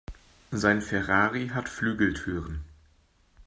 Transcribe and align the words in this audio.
Sein 0.49 0.81
Ferrari 0.81 1.49
hat 1.49 1.69
Flügeltüren. 1.69 2.61